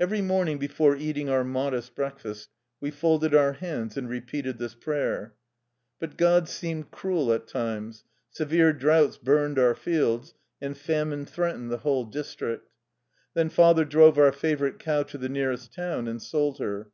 [0.00, 5.36] Every morning before eating our modest breakfast, we folded our hands and repeated this prayer.
[6.00, 8.02] But God seemed cruel at times.
[8.30, 12.72] Severe droughts burned our fields, and famine threat ened the whole district.
[13.34, 16.90] Then father drove our favorite cow to the nearest town and sold her.